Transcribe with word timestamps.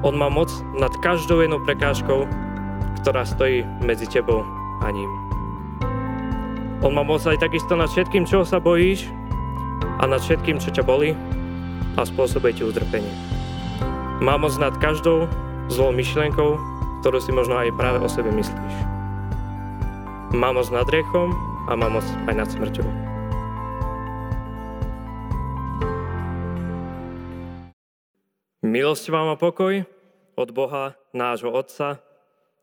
On 0.00 0.16
má 0.16 0.32
moc 0.32 0.48
nad 0.72 0.88
každou 1.04 1.44
jednou 1.44 1.60
prekážkou, 1.60 2.24
ktorá 3.04 3.20
stojí 3.28 3.68
medzi 3.84 4.08
tebou 4.08 4.40
a 4.80 4.88
ním. 4.88 5.12
On 6.80 6.88
má 6.88 7.04
moc 7.04 7.20
aj 7.28 7.36
takisto 7.36 7.76
nad 7.76 7.92
všetkým, 7.92 8.24
čoho 8.24 8.48
sa 8.48 8.56
bojíš 8.56 9.04
a 10.00 10.08
nad 10.08 10.24
všetkým, 10.24 10.56
čo 10.56 10.72
ťa 10.72 10.88
bolí 10.88 11.12
a 12.00 12.08
spôsobuje 12.08 12.56
ti 12.56 12.64
utrpenie. 12.64 13.12
Má 14.24 14.40
moc 14.40 14.56
nad 14.56 14.72
každou 14.80 15.28
zlou 15.68 15.92
myšlienkou, 15.92 16.56
ktorú 17.04 17.20
si 17.20 17.36
možno 17.36 17.60
aj 17.60 17.76
práve 17.76 18.00
o 18.00 18.08
sebe 18.08 18.32
myslíš. 18.32 18.74
Má 20.32 20.56
moc 20.56 20.64
nad 20.72 20.88
riechom 20.88 21.36
a 21.68 21.76
má 21.76 21.92
moc 21.92 22.06
aj 22.24 22.34
nad 22.40 22.48
smrťou. 22.48 23.09
Milosť 28.80 29.12
vám 29.12 29.28
a 29.28 29.36
pokoj 29.36 29.84
od 30.40 30.48
Boha, 30.56 30.96
nášho 31.12 31.52
Otca 31.52 32.00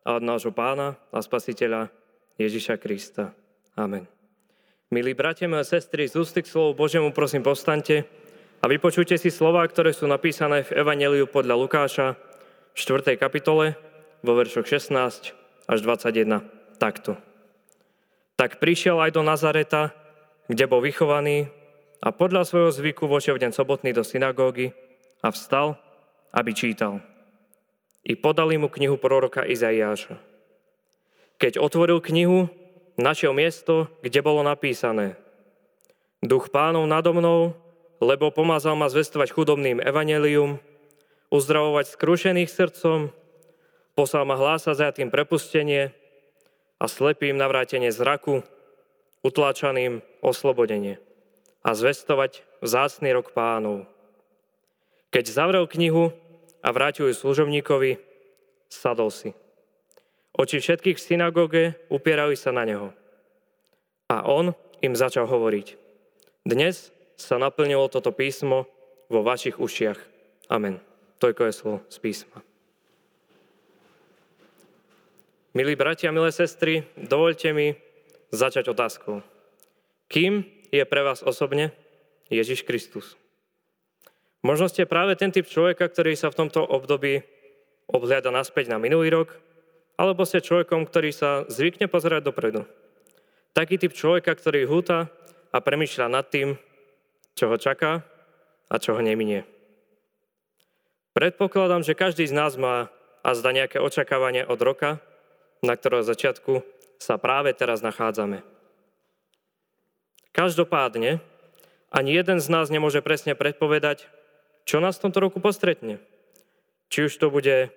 a 0.02 0.18
od 0.18 0.26
nášho 0.26 0.50
Pána 0.50 0.98
a 1.14 1.22
Spasiteľa 1.22 1.94
Ježiša 2.42 2.82
Krista. 2.82 3.38
Amen. 3.78 4.10
Milí 4.90 5.14
bratia, 5.14 5.46
milé 5.46 5.62
sestry, 5.62 6.10
z 6.10 6.18
ústy 6.18 6.42
k 6.42 6.50
slovu 6.50 6.74
Božiemu 6.74 7.14
prosím 7.14 7.46
povstante 7.46 8.02
a 8.58 8.66
vypočujte 8.66 9.14
si 9.14 9.30
slova, 9.30 9.62
ktoré 9.70 9.94
sú 9.94 10.10
napísané 10.10 10.66
v 10.66 10.82
Evangeliu 10.82 11.30
podľa 11.30 11.54
Lukáša 11.54 12.18
v 12.74 12.78
4. 12.82 13.14
kapitole 13.14 13.78
vo 14.26 14.34
veršoch 14.34 14.66
16 14.66 15.38
až 15.70 15.80
21. 15.86 16.82
Takto. 16.82 17.14
Tak 18.42 18.58
prišiel 18.58 18.98
aj 19.06 19.14
do 19.14 19.22
Nazareta, 19.22 19.94
kde 20.50 20.66
bol 20.66 20.82
vychovaný 20.82 21.54
a 22.02 22.10
podľa 22.10 22.42
svojho 22.42 22.74
zvyku 22.74 23.06
vošiel 23.06 23.38
v 23.38 23.46
deň 23.46 23.52
sobotný 23.54 23.94
do 23.94 24.02
synagógy 24.02 24.74
a 25.22 25.30
vstal, 25.30 25.78
aby 26.34 26.52
čítal. 26.56 27.04
I 28.08 28.16
podali 28.16 28.56
mu 28.56 28.72
knihu 28.72 28.96
proroka 28.96 29.44
Izaiáša. 29.44 30.20
Keď 31.38 31.60
otvoril 31.60 32.00
knihu, 32.02 32.50
našiel 32.98 33.36
miesto, 33.36 33.92
kde 34.02 34.20
bolo 34.26 34.42
napísané 34.42 35.20
Duch 36.26 36.50
pánov 36.50 36.90
nado 36.90 37.14
mnou, 37.14 37.54
lebo 38.02 38.34
pomazal 38.34 38.74
ma 38.74 38.90
zvestovať 38.90 39.30
chudobným 39.38 39.78
evanelium, 39.78 40.58
uzdravovať 41.30 41.94
skrušených 41.94 42.50
srdcom, 42.50 43.14
poslal 43.94 44.26
ma 44.26 44.38
za 44.58 44.90
tým 44.90 45.14
prepustenie 45.14 45.94
a 46.82 46.86
slepým 46.90 47.38
navrátenie 47.38 47.94
zraku, 47.94 48.42
utláčaným 49.22 50.02
oslobodenie 50.26 50.98
a 51.66 51.74
zvestovať 51.74 52.46
vzácný 52.66 53.14
rok 53.14 53.34
pánov. 53.34 53.90
Keď 55.08 55.26
zavrel 55.32 55.66
knihu 55.72 56.12
a 56.60 56.70
vrátil 56.76 57.08
ju 57.08 57.16
služobníkovi, 57.16 58.00
sadol 58.68 59.08
si. 59.08 59.32
Oči 60.36 60.60
všetkých 60.62 61.00
v 61.00 61.06
synagóge 61.06 61.64
upierali 61.90 62.36
sa 62.36 62.52
na 62.52 62.68
neho. 62.68 62.94
A 64.12 64.28
on 64.28 64.54
im 64.84 64.94
začal 64.94 65.26
hovoriť. 65.26 65.80
Dnes 66.46 66.92
sa 67.18 67.42
naplnilo 67.42 67.90
toto 67.90 68.14
písmo 68.14 68.70
vo 69.10 69.26
vašich 69.26 69.58
ušiach. 69.58 70.00
Amen. 70.52 70.80
Toľko 71.18 71.42
je 71.50 71.54
slovo 71.56 71.78
z 71.90 71.98
písma. 71.98 72.40
Milí 75.58 75.74
bratia, 75.74 76.14
milé 76.14 76.30
sestry, 76.30 76.86
dovolte 76.94 77.50
mi 77.50 77.74
začať 78.30 78.70
otázkou. 78.70 79.26
Kým 80.06 80.46
je 80.70 80.84
pre 80.86 81.02
vás 81.02 81.26
osobne 81.26 81.74
Ježiš 82.30 82.62
Kristus? 82.62 83.18
Možno 84.46 84.70
ste 84.70 84.90
práve 84.90 85.18
ten 85.18 85.34
typ 85.34 85.50
človeka, 85.50 85.90
ktorý 85.90 86.14
sa 86.14 86.30
v 86.30 86.46
tomto 86.46 86.62
období 86.62 87.26
obhliada 87.90 88.30
naspäť 88.30 88.70
na 88.70 88.78
minulý 88.78 89.10
rok 89.10 89.30
alebo 89.98 90.28
ste 90.30 90.46
človekom, 90.46 90.86
ktorý 90.86 91.10
sa 91.10 91.44
zvykne 91.50 91.90
pozerať 91.90 92.22
dopredu. 92.22 92.70
Taký 93.58 93.82
typ 93.82 93.98
človeka, 93.98 94.38
ktorý 94.38 94.70
húta 94.70 95.10
a 95.50 95.58
premyšľa 95.58 96.08
nad 96.14 96.30
tým, 96.30 96.54
čo 97.34 97.50
ho 97.50 97.58
čaká 97.58 98.06
a 98.70 98.76
čo 98.78 98.94
ho 98.94 99.02
neminie. 99.02 99.42
Predpokladám, 101.18 101.82
že 101.82 101.98
každý 101.98 102.30
z 102.30 102.38
nás 102.38 102.54
má 102.62 102.94
a 103.26 103.34
zda 103.34 103.50
nejaké 103.50 103.82
očakávanie 103.82 104.46
od 104.46 104.62
roka, 104.62 105.02
na 105.66 105.74
ktorého 105.74 106.06
začiatku 106.06 106.62
sa 107.02 107.18
práve 107.18 107.50
teraz 107.58 107.82
nachádzame. 107.82 108.46
Každopádne, 110.30 111.18
ani 111.90 112.12
jeden 112.14 112.38
z 112.38 112.48
nás 112.54 112.70
nemôže 112.70 113.02
presne 113.02 113.34
predpovedať, 113.34 114.06
čo 114.68 114.84
nás 114.84 115.00
v 115.00 115.08
tomto 115.08 115.24
roku 115.24 115.40
postretne. 115.40 116.04
Či 116.92 117.08
už 117.08 117.14
to 117.16 117.32
bude 117.32 117.72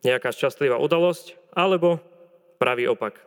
nejaká 0.00 0.32
šťastlivá 0.32 0.80
udalosť, 0.80 1.36
alebo 1.52 2.00
pravý 2.56 2.88
opak. 2.88 3.20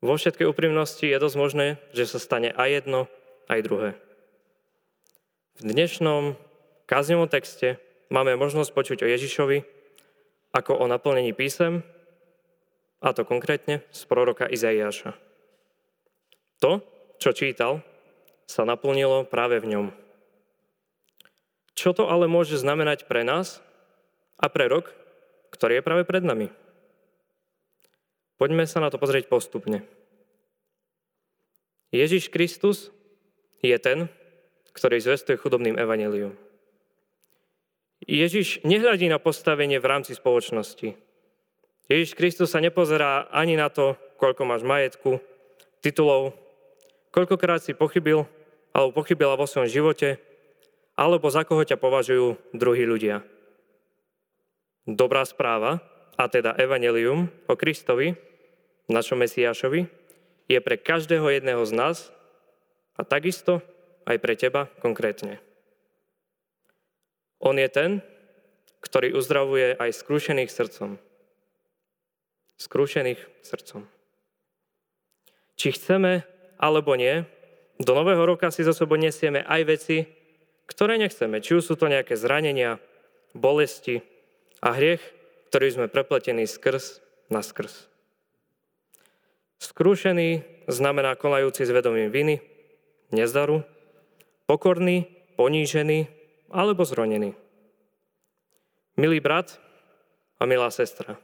Vo 0.00 0.16
všetkej 0.16 0.48
úprimnosti 0.48 1.04
je 1.04 1.20
dosť 1.20 1.36
možné, 1.36 1.66
že 1.92 2.08
sa 2.08 2.16
stane 2.16 2.48
aj 2.50 2.68
jedno, 2.82 3.00
aj 3.52 3.60
druhé. 3.68 3.90
V 5.60 5.70
dnešnom 5.76 6.40
káznevom 6.88 7.28
texte 7.28 7.76
máme 8.08 8.32
možnosť 8.40 8.72
počuť 8.72 8.98
o 9.04 9.10
Ježišovi 9.12 9.62
ako 10.56 10.80
o 10.80 10.88
naplnení 10.88 11.36
písem, 11.36 11.84
a 13.02 13.10
to 13.12 13.26
konkrétne 13.26 13.82
z 13.90 14.00
proroka 14.06 14.46
Izaiáša. 14.46 15.18
To, 16.62 16.80
čo 17.18 17.34
čítal, 17.34 17.82
sa 18.46 18.62
naplnilo 18.62 19.26
práve 19.26 19.58
v 19.58 19.74
ňom. 19.74 19.86
Čo 21.82 21.98
to 21.98 22.06
ale 22.06 22.30
môže 22.30 22.54
znamenať 22.62 23.10
pre 23.10 23.26
nás 23.26 23.58
a 24.38 24.46
pre 24.46 24.70
rok, 24.70 24.94
ktorý 25.50 25.82
je 25.82 25.86
práve 25.86 26.06
pred 26.06 26.22
nami. 26.22 26.46
Poďme 28.38 28.70
sa 28.70 28.78
na 28.78 28.86
to 28.86 29.02
pozrieť 29.02 29.26
postupne. 29.26 29.82
Ježiš 31.90 32.30
Kristus 32.30 32.94
je 33.66 33.74
ten, 33.82 34.06
ktorý 34.70 35.02
zvestuje 35.02 35.34
chudobným 35.34 35.74
evanelium. 35.74 36.38
Ježiš 38.06 38.62
nehľadí 38.62 39.10
na 39.10 39.18
postavenie 39.18 39.82
v 39.82 39.90
rámci 39.90 40.14
spoločnosti. 40.14 40.94
Ježiš 41.90 42.14
Kristus 42.14 42.54
sa 42.54 42.62
nepozerá 42.62 43.26
ani 43.34 43.58
na 43.58 43.66
to, 43.74 43.98
koľko 44.22 44.46
máš 44.46 44.62
majetku, 44.62 45.18
titulov, 45.82 46.38
koľkokrát 47.10 47.58
si 47.58 47.74
pochybil 47.74 48.22
alebo 48.70 49.02
pochybila 49.02 49.34
vo 49.34 49.50
svojom 49.50 49.66
živote, 49.66 50.22
alebo 50.96 51.28
za 51.32 51.42
koho 51.48 51.64
ťa 51.64 51.80
považujú 51.80 52.52
druhí 52.52 52.84
ľudia. 52.84 53.24
Dobrá 54.84 55.22
správa, 55.24 55.80
a 56.18 56.28
teda 56.28 56.52
evanelium 56.60 57.32
o 57.48 57.54
Kristovi, 57.56 58.18
našom 58.90 59.24
Mesiášovi, 59.24 59.88
je 60.50 60.58
pre 60.60 60.76
každého 60.76 61.24
jedného 61.32 61.62
z 61.64 61.72
nás 61.72 61.96
a 62.98 63.06
takisto 63.06 63.64
aj 64.04 64.16
pre 64.20 64.34
teba 64.36 64.68
konkrétne. 64.82 65.40
On 67.40 67.56
je 67.56 67.66
ten, 67.70 67.90
ktorý 68.82 69.14
uzdravuje 69.14 69.78
aj 69.78 69.90
skrúšených 69.94 70.50
srdcom. 70.50 70.98
Skrúšených 72.58 73.22
srdcom. 73.42 73.86
Či 75.56 75.68
chceme 75.78 76.26
alebo 76.58 76.94
nie, 76.94 77.26
do 77.82 77.98
nového 77.98 78.22
roka 78.22 78.50
si 78.54 78.62
za 78.62 78.74
sebou 78.74 78.94
nesieme 78.94 79.42
aj 79.42 79.62
veci, 79.66 80.06
ktoré 80.66 80.98
nechceme. 80.98 81.42
Či 81.42 81.58
už 81.58 81.64
sú 81.64 81.74
to 81.74 81.90
nejaké 81.90 82.14
zranenia, 82.18 82.78
bolesti, 83.32 84.04
a 84.62 84.70
hriech, 84.78 85.02
ktorý 85.50 85.66
sme 85.74 85.86
prepletení 85.90 86.46
skrz 86.46 87.02
na 87.28 87.42
skrz. 87.42 87.90
Skrúšený 89.58 90.46
znamená 90.70 91.18
konajúci 91.18 91.66
s 91.66 91.74
vedomím 91.74 92.14
viny, 92.14 92.38
nezdaru, 93.10 93.66
pokorný, 94.46 95.10
ponížený 95.34 96.06
alebo 96.54 96.86
zronený. 96.86 97.34
Milý 98.94 99.18
brat 99.18 99.58
a 100.38 100.46
milá 100.46 100.70
sestra, 100.70 101.18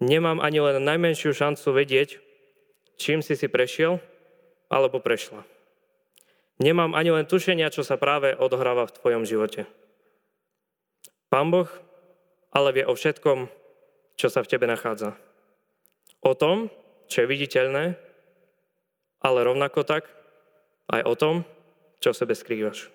nemám 0.00 0.40
ani 0.40 0.64
len 0.64 0.80
najmenšiu 0.80 1.36
šancu 1.36 1.76
vedieť, 1.76 2.20
čím 2.96 3.20
si 3.20 3.36
si 3.36 3.48
prešiel 3.52 4.00
alebo 4.72 5.00
prešla. 5.00 5.44
Nemám 6.60 6.92
ani 6.92 7.08
len 7.08 7.24
tušenia, 7.24 7.72
čo 7.72 7.80
sa 7.80 7.96
práve 7.96 8.36
odohráva 8.36 8.84
v 8.84 8.94
tvojom 9.00 9.24
živote. 9.24 9.64
Pán 11.32 11.48
Boh 11.48 11.70
ale 12.50 12.74
vie 12.74 12.84
o 12.84 12.92
všetkom, 12.92 13.46
čo 14.18 14.28
sa 14.28 14.42
v 14.42 14.50
tebe 14.50 14.66
nachádza. 14.66 15.14
O 16.20 16.34
tom, 16.36 16.68
čo 17.06 17.24
je 17.24 17.30
viditeľné, 17.30 17.96
ale 19.22 19.38
rovnako 19.46 19.86
tak 19.86 20.10
aj 20.90 21.02
o 21.06 21.14
tom, 21.14 21.34
čo 22.02 22.10
sebe 22.10 22.34
skrývaš. 22.34 22.90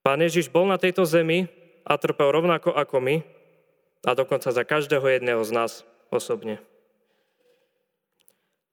Pán 0.00 0.20
Ježiš 0.20 0.52
bol 0.52 0.68
na 0.68 0.80
tejto 0.80 1.04
zemi 1.04 1.48
a 1.84 1.96
trpel 2.00 2.32
rovnako 2.32 2.72
ako 2.72 3.00
my 3.00 3.16
a 4.04 4.10
dokonca 4.12 4.52
za 4.52 4.64
každého 4.64 5.04
jedného 5.04 5.40
z 5.44 5.52
nás 5.52 5.72
osobne. 6.12 6.60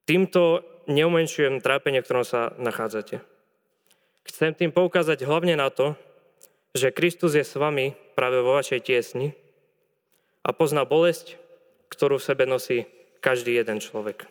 Týmto 0.08 0.64
neumenšujem 0.90 1.62
trápenie, 1.62 2.02
v 2.02 2.08
ktorom 2.08 2.26
sa 2.26 2.54
nachádzate. 2.58 3.22
Chcem 4.26 4.54
tým 4.54 4.72
poukázať 4.72 5.26
hlavne 5.26 5.58
na 5.58 5.74
to, 5.74 5.98
že 6.72 6.94
Kristus 6.94 7.36
je 7.36 7.44
s 7.44 7.58
vami 7.58 7.98
práve 8.16 8.40
vo 8.40 8.56
vašej 8.56 8.86
tiesni 8.86 9.36
a 10.46 10.56
pozná 10.56 10.88
bolesť, 10.88 11.36
ktorú 11.92 12.18
v 12.18 12.28
sebe 12.28 12.44
nosí 12.48 12.88
každý 13.20 13.60
jeden 13.60 13.84
človek. 13.84 14.26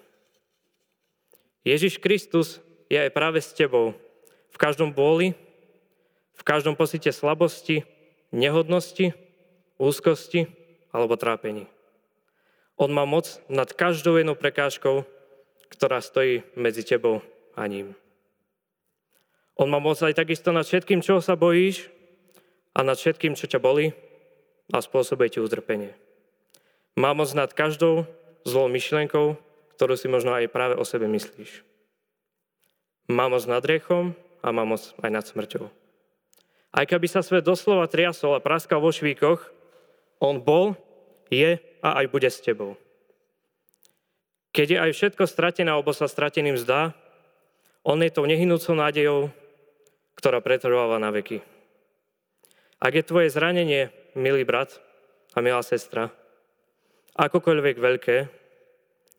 Ježiš 1.63 2.01
Kristus 2.01 2.65
je 2.89 2.97
aj 2.97 3.13
práve 3.13 3.45
s 3.45 3.53
tebou 3.53 3.93
v 4.51 4.57
každom 4.57 4.91
bóli, 4.91 5.37
v 6.35 6.43
každom 6.43 6.73
pocite 6.73 7.13
slabosti, 7.13 7.85
nehodnosti, 8.33 9.13
úzkosti 9.77 10.49
alebo 10.91 11.21
trápení. 11.21 11.69
On 12.81 12.89
má 12.89 13.05
moc 13.05 13.45
nad 13.53 13.69
každou 13.77 14.17
jednou 14.17 14.33
prekážkou, 14.33 15.05
ktorá 15.71 16.03
stojí 16.03 16.43
medzi 16.59 16.83
tebou 16.83 17.23
a 17.57 17.65
ním. 17.71 17.95
On 19.61 19.69
má 19.69 19.79
moc 19.79 20.01
aj 20.01 20.17
takisto 20.17 20.51
nad 20.51 20.65
všetkým, 20.65 21.05
čo 21.05 21.21
sa 21.21 21.37
bojíš 21.37 21.89
a 22.73 22.81
nad 22.81 22.97
všetkým, 22.97 23.37
čo 23.37 23.47
ťa 23.47 23.61
bolí 23.61 23.93
a 24.73 24.81
spôsobuje 24.81 25.37
ti 25.37 25.39
utrpenie. 25.39 25.93
Má 26.97 27.15
moc 27.15 27.31
nad 27.37 27.53
každou 27.53 28.09
zlou 28.45 28.67
myšlienkou, 28.73 29.37
ktorú 29.77 29.95
si 29.97 30.09
možno 30.09 30.37
aj 30.37 30.53
práve 30.53 30.75
o 30.77 30.85
sebe 30.85 31.09
myslíš. 31.09 31.65
Má 33.11 33.29
moc 33.29 33.45
nad 33.45 33.65
riechom 33.65 34.15
a 34.41 34.49
má 34.55 34.65
moc 34.65 34.95
aj 35.03 35.11
nad 35.11 35.25
smrťou. 35.27 35.67
Aj 36.71 36.85
keby 36.87 37.07
sa 37.11 37.21
svet 37.21 37.43
doslova 37.43 37.91
triasol 37.91 38.39
a 38.39 38.45
praskal 38.45 38.79
vo 38.79 38.95
švíkoch, 38.95 39.43
on 40.23 40.39
bol, 40.39 40.79
je 41.27 41.59
a 41.83 41.89
aj 42.01 42.07
bude 42.13 42.31
s 42.31 42.39
tebou. 42.39 42.79
Keď 44.61 44.69
je 44.69 44.77
aj 44.77 44.93
všetko 44.93 45.25
stratené 45.25 45.73
alebo 45.73 45.97
sa 45.97 46.05
strateným 46.05 46.61
zdá, 46.61 46.93
on 47.81 47.97
je 48.05 48.13
tou 48.13 48.29
nehynúcou 48.29 48.77
nádejou, 48.77 49.33
ktorá 50.21 50.45
pretrváva 50.45 51.01
na 51.01 51.09
veky. 51.09 51.41
Ak 52.77 52.93
je 52.93 53.01
tvoje 53.01 53.33
zranenie, 53.33 53.89
milý 54.13 54.45
brat 54.45 54.77
a 55.33 55.41
milá 55.41 55.65
sestra, 55.65 56.13
akokoľvek 57.17 57.77
veľké 57.81 58.17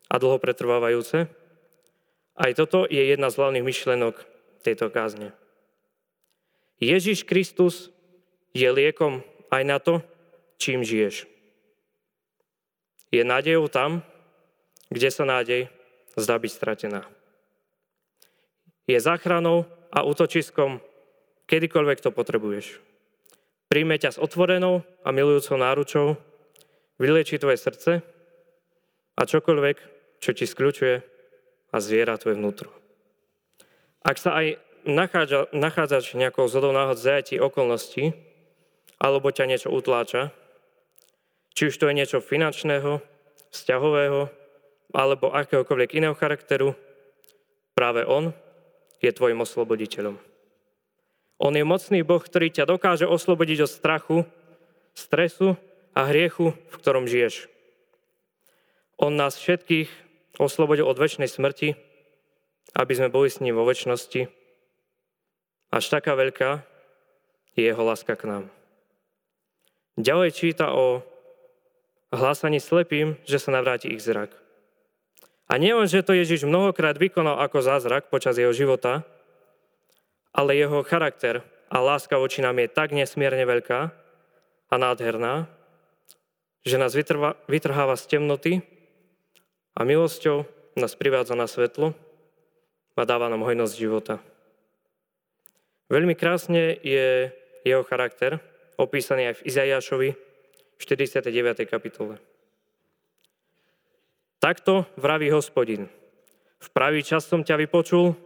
a 0.06 0.14
dlho 0.14 0.38
pretrvávajúce, 0.38 1.26
aj 2.38 2.50
toto 2.54 2.86
je 2.86 3.02
jedna 3.02 3.26
z 3.26 3.42
hlavných 3.42 3.66
myšlenok 3.66 4.22
tejto 4.62 4.94
kázne. 4.94 5.34
Ježiš 6.78 7.26
Kristus 7.26 7.90
je 8.54 8.70
liekom 8.70 9.26
aj 9.50 9.62
na 9.66 9.82
to, 9.82 10.06
čím 10.62 10.86
žiješ. 10.86 11.26
Je 13.10 13.26
nádejou 13.26 13.66
tam, 13.66 14.06
kde 14.92 15.08
sa 15.08 15.24
nádej 15.24 15.72
zdá 16.20 16.36
byť 16.36 16.52
stratená. 16.52 17.08
Je 18.84 18.98
záchranou 19.00 19.64
a 19.88 20.04
útočiskom 20.04 20.84
kedykoľvek 21.48 21.98
to 22.04 22.10
potrebuješ. 22.12 22.80
Príjme 23.72 23.96
ťa 23.96 24.16
s 24.16 24.20
otvorenou 24.20 24.84
a 25.00 25.08
milujúcou 25.16 25.56
náručou, 25.56 26.20
vylieči 27.00 27.40
tvoje 27.40 27.56
srdce 27.56 28.04
a 29.16 29.22
čokoľvek, 29.24 29.76
čo 30.20 30.30
ti 30.36 30.44
skľúčuje 30.44 30.94
a 31.72 31.76
zviera 31.80 32.20
tvoje 32.20 32.36
vnútro. 32.36 32.68
Ak 34.04 34.20
sa 34.20 34.36
aj 34.36 34.60
nachádza, 34.84 35.48
nachádzaš 35.56 36.18
nejakou 36.18 36.44
zhodou 36.50 36.74
náhod 36.74 37.00
zajatí 37.00 37.40
okolností, 37.40 38.12
alebo 39.00 39.32
ťa 39.32 39.48
niečo 39.48 39.72
utláča, 39.72 40.34
či 41.56 41.72
už 41.72 41.74
to 41.80 41.88
je 41.88 41.96
niečo 41.96 42.18
finančného, 42.20 43.00
vzťahového, 43.52 44.41
alebo 44.92 45.32
akéhokoľvek 45.32 45.96
iného 45.98 46.14
charakteru, 46.16 46.76
práve 47.72 48.04
on 48.04 48.36
je 49.00 49.10
tvojim 49.10 49.40
osloboditeľom. 49.40 50.20
On 51.42 51.50
je 51.50 51.64
mocný 51.66 52.06
Boh, 52.06 52.22
ktorý 52.22 52.54
ťa 52.54 52.70
dokáže 52.70 53.08
oslobodiť 53.08 53.66
od 53.66 53.70
strachu, 53.72 54.16
stresu 54.94 55.58
a 55.90 56.06
hriechu, 56.06 56.54
v 56.54 56.74
ktorom 56.78 57.10
žiješ. 57.10 57.50
On 59.00 59.10
nás 59.10 59.34
všetkých 59.34 59.90
oslobodil 60.38 60.86
od 60.86 60.94
väčšnej 60.94 61.26
smrti, 61.26 61.74
aby 62.78 62.92
sme 62.94 63.10
boli 63.10 63.26
s 63.26 63.42
ním 63.42 63.58
vo 63.58 63.66
väčšnosti. 63.66 64.30
Až 65.72 65.84
taká 65.88 66.14
veľká 66.14 66.62
je 67.58 67.64
jeho 67.66 67.82
láska 67.82 68.14
k 68.14 68.28
nám. 68.28 68.44
Ďalej 69.98 70.30
číta 70.32 70.72
o 70.72 71.04
hlásaní 72.14 72.60
slepým, 72.60 73.18
že 73.28 73.42
sa 73.42 73.52
navráti 73.52 73.92
ich 73.92 74.00
zrak. 74.00 74.41
A 75.50 75.58
nielen, 75.58 75.90
že 75.90 76.06
to 76.06 76.14
Ježiš 76.14 76.46
mnohokrát 76.46 76.98
vykonal 76.98 77.42
ako 77.42 77.62
zázrak 77.62 78.10
počas 78.10 78.38
jeho 78.38 78.54
života, 78.54 79.02
ale 80.32 80.56
jeho 80.56 80.80
charakter 80.86 81.44
a 81.68 81.76
láska 81.80 82.16
voči 82.16 82.40
nám 82.40 82.60
je 82.60 82.68
tak 82.72 82.92
nesmierne 82.92 83.44
veľká 83.44 83.80
a 84.72 84.74
nádherná, 84.76 85.48
že 86.64 86.80
nás 86.80 86.96
vytrva, 86.96 87.36
vytrháva 87.50 87.98
z 87.98 88.04
temnoty 88.16 88.52
a 89.76 89.84
milosťou 89.84 90.48
nás 90.78 90.96
privádza 90.96 91.36
na 91.36 91.44
svetlo 91.44 91.92
a 92.96 93.02
dáva 93.04 93.28
nám 93.28 93.44
hojnosť 93.44 93.74
života. 93.76 94.20
Veľmi 95.92 96.16
krásne 96.16 96.80
je 96.80 97.28
jeho 97.68 97.84
charakter, 97.84 98.40
opísaný 98.80 99.32
aj 99.32 99.34
v 99.40 99.44
Izaiášovi 99.52 100.08
49. 100.80 101.68
kapitole. 101.68 102.31
Takto 104.42 104.90
vraví 104.98 105.30
hospodin. 105.30 105.86
V 106.58 106.68
pravý 106.74 107.06
čas 107.06 107.30
som 107.30 107.46
ťa 107.46 107.62
vypočul, 107.62 108.18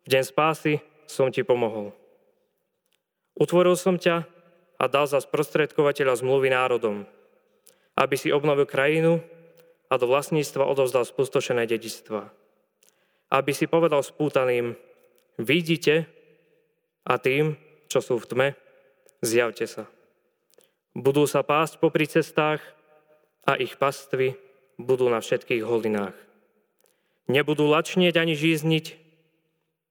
v 0.00 0.06
deň 0.08 0.24
spásy 0.24 0.80
som 1.04 1.28
ti 1.28 1.44
pomohol. 1.44 1.92
Utvoril 3.36 3.76
som 3.76 4.00
ťa 4.00 4.24
a 4.80 4.84
dal 4.88 5.04
za 5.04 5.20
sprostredkovateľa 5.20 6.24
zmluvy 6.24 6.48
národom, 6.56 7.04
aby 8.00 8.16
si 8.16 8.32
obnovil 8.32 8.64
krajinu 8.64 9.20
a 9.92 10.00
do 10.00 10.08
vlastníctva 10.08 10.64
odovzdal 10.64 11.04
spustošené 11.04 11.68
dedičstva. 11.68 12.32
Aby 13.28 13.52
si 13.52 13.68
povedal 13.68 14.00
spútaným, 14.00 14.72
vidíte 15.36 16.08
a 17.04 17.20
tým, 17.20 17.60
čo 17.92 18.00
sú 18.00 18.16
v 18.16 18.24
tme, 18.24 18.48
zjavte 19.20 19.68
sa. 19.68 19.84
Budú 20.96 21.28
sa 21.28 21.44
pásť 21.44 21.76
popri 21.76 22.08
cestách 22.08 22.64
a 23.44 23.60
ich 23.60 23.76
pastvy 23.76 24.51
budú 24.82 25.06
na 25.08 25.22
všetkých 25.22 25.62
holinách. 25.62 26.14
Nebudú 27.30 27.70
lačnieť 27.70 28.18
ani 28.18 28.34
žízniť, 28.34 29.02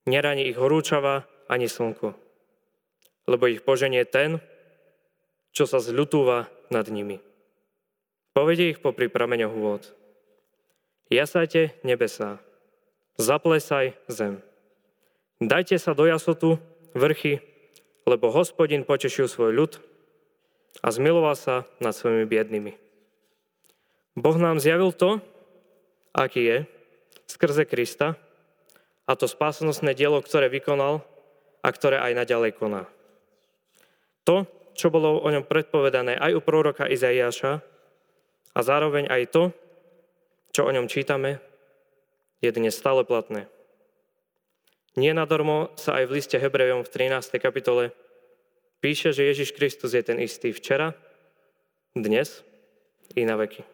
Nerani 0.02 0.50
ich 0.50 0.58
horúčava 0.58 1.30
ani 1.46 1.70
slnko, 1.70 2.18
lebo 3.30 3.46
ich 3.46 3.62
poženie 3.62 4.02
ten, 4.02 4.42
čo 5.54 5.62
sa 5.62 5.78
zľutúva 5.78 6.50
nad 6.74 6.90
nimi. 6.90 7.22
Povedie 8.34 8.74
ich 8.74 8.82
popri 8.82 9.06
prameňoch 9.06 9.54
vôd. 9.54 9.82
Jasajte 11.06 11.76
nebesá, 11.86 12.42
zaplesaj 13.14 13.94
zem. 14.10 14.42
Dajte 15.38 15.78
sa 15.78 15.94
do 15.94 16.08
jasotu, 16.08 16.58
vrchy, 16.98 17.44
lebo 18.02 18.34
hospodin 18.34 18.82
potešil 18.82 19.30
svoj 19.30 19.54
ľud 19.54 19.72
a 20.82 20.88
zmiloval 20.90 21.38
sa 21.38 21.68
nad 21.78 21.94
svojimi 21.94 22.26
biednými. 22.26 22.81
Boh 24.12 24.36
nám 24.36 24.60
zjavil 24.60 24.92
to, 24.92 25.20
aký 26.12 26.42
je, 26.44 26.58
skrze 27.24 27.64
Krista, 27.64 28.20
a 29.08 29.12
to 29.16 29.26
spásonosné 29.26 29.96
dielo, 29.96 30.20
ktoré 30.20 30.52
vykonal 30.52 31.02
a 31.64 31.68
ktoré 31.72 31.98
aj 31.98 32.12
naďalej 32.22 32.52
koná. 32.54 32.84
To, 34.28 34.46
čo 34.72 34.88
bolo 34.88 35.20
o 35.20 35.28
ňom 35.28 35.44
predpovedané 35.44 36.16
aj 36.16 36.38
u 36.38 36.40
proroka 36.40 36.86
Izaiáša 36.86 37.60
a 38.52 38.60
zároveň 38.60 39.10
aj 39.10 39.22
to, 39.32 39.42
čo 40.52 40.68
o 40.68 40.74
ňom 40.74 40.86
čítame, 40.86 41.40
je 42.44 42.50
dnes 42.52 42.74
stále 42.74 43.02
platné. 43.06 43.48
Nie 44.92 45.16
sa 45.80 45.90
aj 45.96 46.04
v 46.04 46.14
liste 46.20 46.36
Hebrejom 46.36 46.84
v 46.84 46.92
13. 46.92 47.40
kapitole 47.40 47.96
píše, 48.84 49.16
že 49.16 49.24
Ježiš 49.24 49.56
Kristus 49.56 49.96
je 49.96 50.04
ten 50.04 50.20
istý 50.20 50.52
včera, 50.52 50.92
dnes 51.96 52.44
i 53.16 53.24
na 53.24 53.40
veky. 53.40 53.64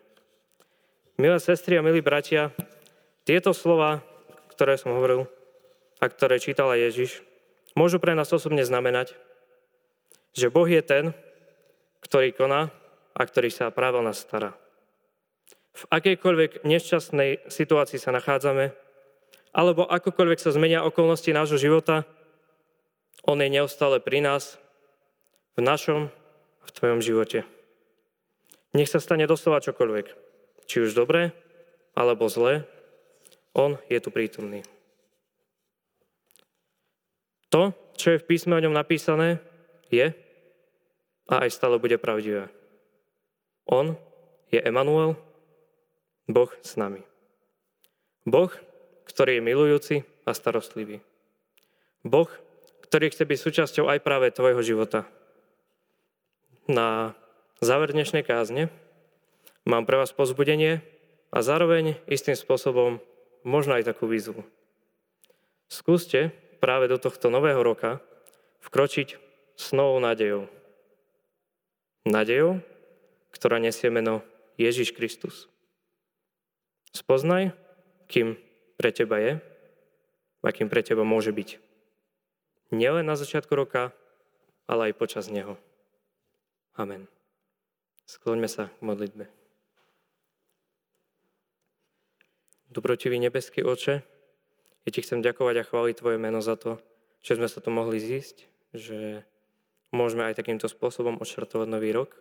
Milé 1.18 1.42
sestry 1.42 1.74
a 1.74 1.82
milí 1.82 1.98
bratia, 1.98 2.54
tieto 3.26 3.50
slova 3.50 4.06
ktoré 4.58 4.74
som 4.74 4.90
hovoril 4.90 5.30
a 6.02 6.10
ktoré 6.10 6.42
čítala 6.42 6.74
Ježiš, 6.74 7.22
môžu 7.78 8.02
pre 8.02 8.14
nás 8.18 8.26
osobne 8.34 8.66
znamenať, 8.66 9.14
že 10.34 10.50
Boh 10.50 10.66
je 10.66 10.82
ten, 10.82 11.14
ktorý 12.02 12.34
koná 12.34 12.74
a 13.14 13.22
ktorý 13.22 13.54
sa 13.54 13.70
práve 13.70 13.98
o 13.98 14.06
nás 14.06 14.18
stará. 14.18 14.58
V 15.78 15.86
akejkoľvek 15.94 16.66
nešťastnej 16.66 17.46
situácii 17.46 18.02
sa 18.02 18.10
nachádzame, 18.10 18.74
alebo 19.54 19.86
akokoľvek 19.86 20.42
sa 20.42 20.50
zmenia 20.50 20.82
okolnosti 20.82 21.30
nášho 21.30 21.58
života, 21.58 22.02
On 23.22 23.38
je 23.38 23.46
neustále 23.46 24.02
pri 24.02 24.22
nás, 24.22 24.58
v 25.54 25.62
našom 25.62 26.14
v 26.66 26.70
tvojom 26.74 26.98
živote. 26.98 27.46
Nech 28.74 28.90
sa 28.90 28.98
stane 28.98 29.26
doslova 29.26 29.62
čokoľvek, 29.62 30.27
či 30.68 30.84
už 30.84 30.92
dobré 30.92 31.32
alebo 31.96 32.28
zlé, 32.28 32.68
on 33.56 33.80
je 33.90 33.98
tu 33.98 34.12
prítomný. 34.12 34.62
To, 37.48 37.72
čo 37.96 38.14
je 38.14 38.20
v 38.20 38.28
písme 38.28 38.54
o 38.54 38.62
ňom 38.62 38.76
napísané, 38.76 39.40
je, 39.88 40.12
a 41.28 41.34
aj 41.44 41.50
stále 41.50 41.80
bude 41.80 41.96
pravdivé. 41.96 42.52
On 43.68 43.96
je 44.52 44.60
Emanuel, 44.60 45.16
Boh 46.28 46.52
s 46.60 46.76
nami. 46.76 47.00
Boh, 48.28 48.52
ktorý 49.08 49.40
je 49.40 49.46
milujúci 49.48 49.96
a 50.28 50.36
starostlivý. 50.36 51.00
Boh, 52.04 52.28
ktorý 52.84 53.12
chce 53.12 53.24
byť 53.24 53.38
súčasťou 53.40 53.84
aj 53.88 54.04
práve 54.04 54.32
tvojho 54.32 54.60
života. 54.60 55.08
Na 56.68 57.16
záver 57.64 57.96
dnešnej 57.96 58.24
kázne 58.24 58.68
mám 59.68 59.84
pre 59.84 60.00
vás 60.00 60.16
pozbudenie 60.16 60.80
a 61.28 61.44
zároveň 61.44 62.00
istým 62.08 62.32
spôsobom 62.32 63.04
možno 63.44 63.76
aj 63.76 63.84
takú 63.92 64.08
výzvu. 64.08 64.40
Skúste 65.68 66.32
práve 66.64 66.88
do 66.88 66.96
tohto 66.96 67.28
nového 67.28 67.60
roka 67.60 68.00
vkročiť 68.64 69.20
s 69.60 69.66
novou 69.76 70.00
nádejou. 70.00 70.48
Nádejou, 72.08 72.64
ktorá 73.36 73.60
nesie 73.60 73.92
meno 73.92 74.24
Ježiš 74.56 74.96
Kristus. 74.96 75.52
Spoznaj, 76.96 77.52
kým 78.08 78.40
pre 78.80 78.88
teba 78.88 79.20
je 79.20 79.32
a 80.40 80.48
kým 80.48 80.72
pre 80.72 80.80
teba 80.80 81.04
môže 81.04 81.28
byť. 81.28 81.60
Nielen 82.72 83.04
na 83.04 83.20
začiatku 83.20 83.52
roka, 83.52 83.92
ale 84.64 84.90
aj 84.90 84.96
počas 84.96 85.28
neho. 85.28 85.60
Amen. 86.72 87.04
Skloňme 88.08 88.48
sa 88.48 88.72
k 88.72 88.80
modlitbe. 88.80 89.37
Dobrotivý 92.68 93.16
nebeský 93.16 93.64
oče, 93.64 94.04
ja 94.84 94.90
ti 94.92 95.00
chcem 95.00 95.24
ďakovať 95.24 95.56
a 95.60 95.68
chváliť 95.68 95.94
Tvoje 96.00 96.20
meno 96.20 96.44
za 96.44 96.56
to, 96.56 96.76
že 97.24 97.40
sme 97.40 97.48
sa 97.48 97.64
tu 97.64 97.72
mohli 97.72 97.96
zísť, 97.96 98.44
že 98.76 99.24
môžeme 99.88 100.28
aj 100.28 100.36
takýmto 100.36 100.68
spôsobom 100.68 101.16
odštartovať 101.16 101.68
nový 101.68 101.96
rok. 101.96 102.16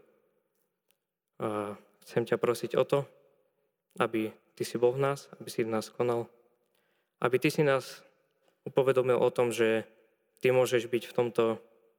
A 1.44 1.76
chcem 2.08 2.24
ťa 2.24 2.40
prosiť 2.40 2.80
o 2.80 2.84
to, 2.88 3.00
aby 4.00 4.32
Ty 4.56 4.64
si 4.64 4.80
bol 4.80 4.96
v 4.96 5.04
nás, 5.04 5.28
aby 5.36 5.52
si 5.52 5.68
v 5.68 5.72
nás 5.72 5.92
konal, 5.92 6.32
aby 7.20 7.40
Ty 7.44 7.52
si 7.52 7.64
nás 7.68 8.04
upovedomil 8.64 9.20
o 9.20 9.30
tom, 9.32 9.52
že 9.52 9.84
Ty 10.40 10.56
môžeš 10.56 10.88
byť 10.88 11.12
v 11.12 11.16
tomto 11.16 11.44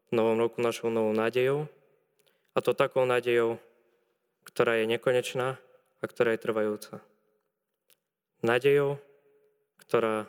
novom 0.09 0.40
roku 0.40 0.64
našou 0.64 0.88
novou 0.88 1.12
nádejou 1.12 1.69
a 2.57 2.59
to 2.64 2.73
takou 2.73 3.05
nádejou, 3.05 3.61
ktorá 4.49 4.81
je 4.81 4.88
nekonečná 4.88 5.61
a 6.00 6.05
ktorá 6.09 6.33
je 6.33 6.45
trvajúca 6.45 7.05
nádejou, 8.45 8.99
ktorá, 9.83 10.26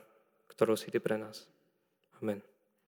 ktorou 0.50 0.76
si 0.76 0.90
Ty 0.90 1.00
pre 1.02 1.16
nás. 1.20 1.46
Amen. 2.20 2.49